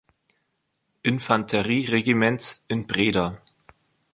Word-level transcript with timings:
Infanterie-Regiments 1.03 2.65
in 2.67 2.87
Breda. 2.87 3.39